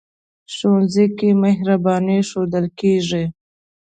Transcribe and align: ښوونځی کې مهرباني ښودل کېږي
ښوونځی 0.53 1.05
کې 1.17 1.29
مهرباني 1.43 2.17
ښودل 2.29 2.65
کېږي 2.79 3.23